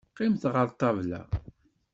[0.11, 1.21] Qqimet ɣer ṭṭabla.